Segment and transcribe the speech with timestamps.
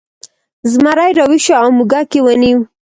[0.71, 2.59] زمری راویښ شو او موږک یې ونیو.